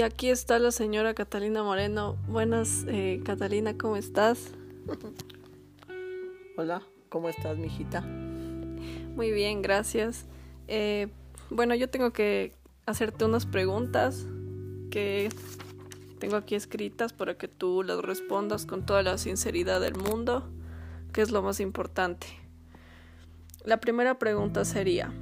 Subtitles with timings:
[0.00, 2.16] Y aquí está la señora Catalina Moreno.
[2.26, 4.50] Buenas, eh, Catalina, ¿cómo estás?
[6.56, 8.00] Hola, ¿cómo estás, mijita?
[8.00, 10.24] Muy bien, gracias.
[10.68, 11.08] Eh,
[11.50, 12.54] bueno, yo tengo que
[12.86, 14.24] hacerte unas preguntas
[14.90, 15.28] que
[16.18, 20.48] tengo aquí escritas para que tú las respondas con toda la sinceridad del mundo,
[21.12, 22.26] que es lo más importante.
[23.66, 25.12] La primera pregunta sería,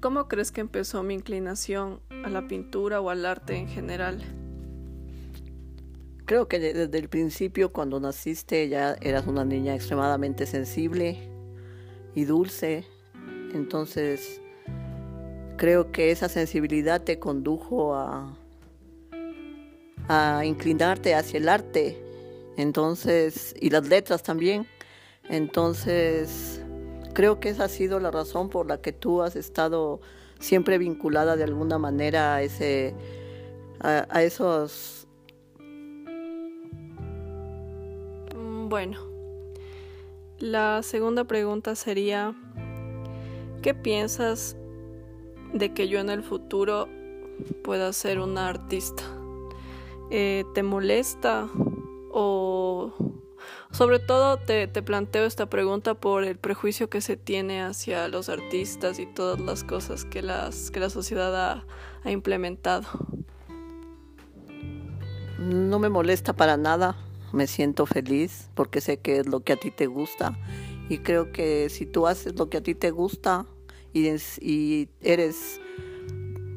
[0.00, 4.22] ¿cómo crees que empezó mi inclinación a la pintura o al arte en general?
[6.24, 11.18] Creo que desde el principio, cuando naciste, ya eras una niña extremadamente sensible
[12.14, 12.84] y dulce.
[13.52, 14.40] Entonces,
[15.58, 18.34] creo que esa sensibilidad te condujo a,
[20.08, 22.02] a inclinarte hacia el arte.
[22.56, 24.66] Entonces, y las letras también.
[25.28, 26.62] Entonces,
[27.12, 30.00] creo que esa ha sido la razón por la que tú has estado
[30.44, 32.94] siempre vinculada de alguna manera a ese
[33.80, 35.06] a, esos
[38.34, 38.98] mm, bueno
[40.38, 42.34] la segunda pregunta sería
[43.62, 44.56] ¿qué piensas
[45.54, 46.88] de que yo en el futuro
[47.62, 49.02] pueda ser una artista?
[50.10, 51.48] Eh, ¿Te molesta
[52.10, 52.92] o
[53.70, 58.98] sobre todo te, planteo esta pregunta por el prejuicio que se tiene hacia los artistas
[58.98, 61.64] y todas las cosas que, las, que la sociedad
[62.04, 62.86] ha, implementado.
[65.38, 66.96] No me molesta para nada,
[67.32, 70.38] me siento feliz porque sé que es lo que a ti te gusta
[70.88, 73.46] y creo que si tú haces lo que a ti te gusta
[73.92, 74.08] y,
[74.40, 75.60] y eres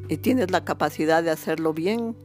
[0.09, 2.15] y tienes la capacidad de hacerlo bien,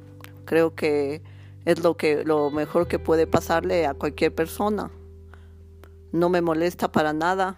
[0.44, 1.22] creo que
[1.64, 4.90] es lo que lo mejor que puede pasarle a cualquier persona.
[6.12, 7.56] No me molesta para nada.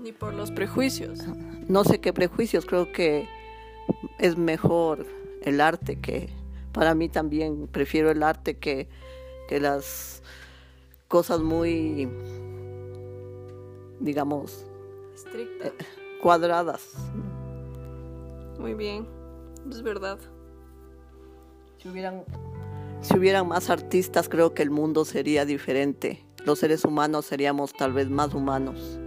[0.00, 1.20] Ni por los prejuicios.
[1.68, 3.28] No sé qué prejuicios, creo que
[4.18, 5.06] es mejor
[5.42, 6.30] el arte que
[6.72, 8.88] para mí también prefiero el arte que,
[9.48, 10.22] que las
[11.08, 12.08] cosas muy
[14.00, 14.66] digamos
[15.14, 15.84] estrictas eh,
[16.20, 16.94] cuadradas.
[18.58, 19.06] Muy bien,
[19.70, 20.18] es verdad.
[21.78, 22.24] Si hubieran
[23.04, 26.24] si hubieran más artistas, creo que el mundo sería diferente.
[26.46, 28.98] Los seres humanos seríamos tal vez más humanos.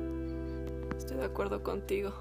[0.95, 2.13] Estoy de acuerdo contigo.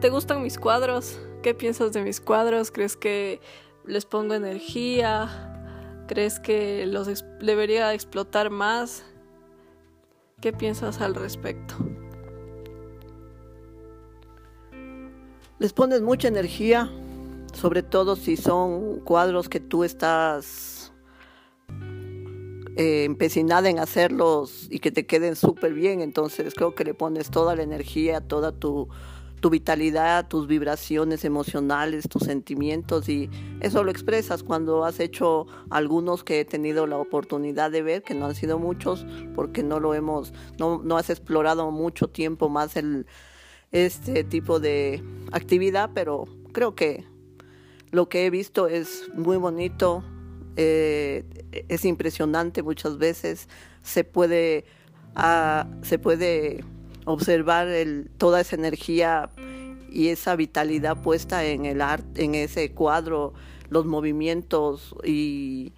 [0.00, 1.18] ¿Te gustan mis cuadros?
[1.42, 2.70] ¿Qué piensas de mis cuadros?
[2.70, 3.40] ¿Crees que
[3.86, 6.04] les pongo energía?
[6.06, 9.04] ¿Crees que los debería explotar más?
[10.40, 11.74] ¿Qué piensas al respecto?
[15.58, 16.90] Les pones mucha energía,
[17.54, 20.92] sobre todo si son cuadros que tú estás
[22.76, 27.30] eh, empecinada en hacerlos y que te queden súper bien, entonces creo que le pones
[27.30, 28.88] toda la energía, toda tu,
[29.40, 33.28] tu vitalidad, tus vibraciones emocionales, tus sentimientos y
[33.60, 34.42] eso lo expresas.
[34.42, 38.58] Cuando has hecho algunos que he tenido la oportunidad de ver, que no han sido
[38.58, 43.06] muchos porque no lo hemos, no, no has explorado mucho tiempo más el,
[43.72, 45.02] este tipo de
[45.32, 47.04] actividad, pero creo que
[47.90, 50.04] lo que he visto es muy bonito,
[50.56, 51.24] eh,
[51.68, 53.48] es impresionante muchas veces,
[53.82, 54.64] se puede,
[55.14, 56.64] ah, se puede
[57.04, 57.68] observar
[58.18, 59.30] toda esa energía
[59.90, 63.32] y esa vitalidad puesta en el arte, en ese cuadro,
[63.70, 65.72] los movimientos y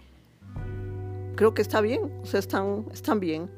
[1.37, 3.51] creo que está bien, o sea, están, están bien.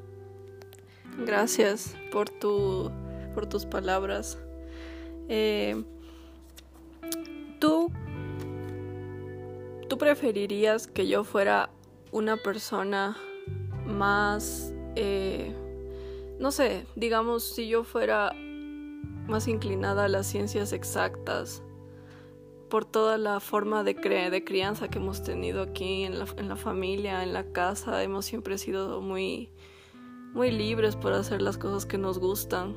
[1.27, 2.91] Gracias por tu,
[3.35, 4.39] por tus palabras.
[5.29, 5.85] Eh,
[9.95, 11.71] ¿Tú preferirías que yo fuera
[12.11, 13.17] una persona
[13.87, 15.55] más, eh,
[16.41, 18.33] no sé, digamos, si yo fuera
[19.29, 21.63] más inclinada a las ciencias exactas,
[22.69, 27.33] por toda la forma de, de crianza que hemos tenido aquí en la, familia, en
[27.33, 29.53] la casa, hemos siempre sido muy,
[30.33, 32.75] muy libres por hacer las cosas que nos gustan.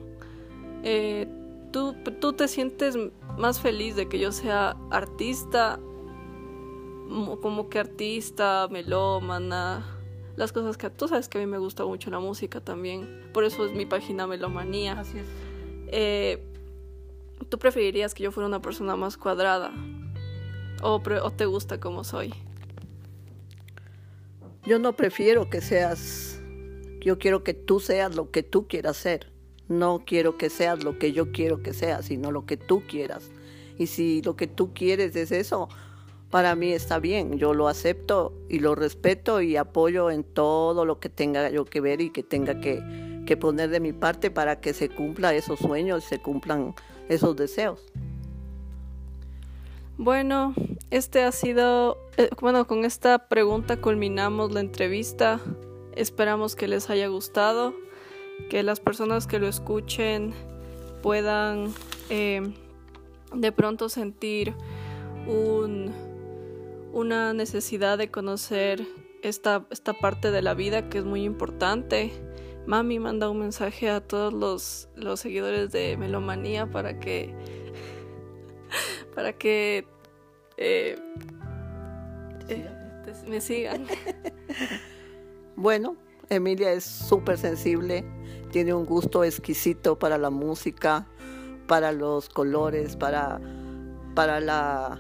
[0.84, 1.28] Eh,
[1.72, 2.96] ¿tú, ¿Tú te sientes
[3.40, 5.80] más feliz de que yo sea artista
[7.42, 9.86] como que artista, melómana,
[10.36, 13.44] las cosas que tú sabes que a mí me gusta mucho la música también, por
[13.44, 15.00] eso es mi página Melomanía.
[15.00, 15.28] Así es.
[15.88, 16.44] Eh,
[17.50, 19.72] ¿Tú preferirías que yo fuera una persona más cuadrada
[20.82, 22.34] o, o te gusta como soy?
[24.66, 26.40] Yo no prefiero que seas,
[27.00, 29.32] yo quiero que tú seas lo que tú quieras ser.
[29.70, 33.32] No quiero que seas lo que yo quiero que seas, sino lo que tú quieras.
[33.78, 35.68] Y si lo que tú quieres es eso,
[36.30, 41.00] para mí está bien, yo lo acepto y lo respeto y apoyo en todo lo
[41.00, 42.82] que tenga yo que ver y que tenga que,
[43.40, 46.74] poner de mi parte para que se cumplan esos sueños, se cumplan
[47.10, 47.82] esos deseos.
[49.98, 50.54] Bueno,
[50.92, 55.40] este ha sido, eh, bueno, con esta pregunta culminamos la entrevista.
[55.96, 57.74] Esperamos que les haya gustado,
[58.50, 60.34] que las personas que lo escuchen
[61.02, 61.74] puedan
[62.10, 62.54] eh,
[63.34, 64.54] de pronto sentir
[65.28, 65.92] un,
[66.98, 68.84] una necesidad de conocer
[69.22, 72.12] esta, esta parte de la vida que es muy importante.
[72.66, 77.36] Mami manda un mensaje a todos los, los seguidores de Melomanía para que
[79.14, 79.86] para que
[80.58, 80.98] eh,
[82.50, 82.68] eh,
[83.28, 83.86] me sigan.
[85.56, 85.98] bueno,
[86.30, 88.06] Emilia es súper sensible,
[88.52, 91.08] tiene un gusto exquisito para la música,
[91.68, 93.40] para los colores, para,
[94.16, 95.00] para la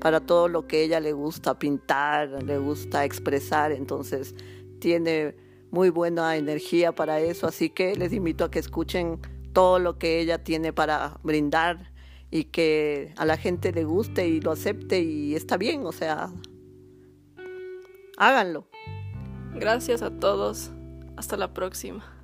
[0.00, 4.34] para todo lo que ella le gusta pintar, le gusta expresar, entonces
[4.80, 5.34] tiene
[5.70, 9.20] muy buena energía para eso, así que les invito a que escuchen
[9.52, 11.92] todo lo que ella tiene para brindar
[12.30, 16.30] y que a la gente le guste y lo acepte y está bien, o sea,
[18.16, 18.68] háganlo.
[19.54, 20.70] Gracias a todos.
[21.16, 22.17] Hasta la próxima.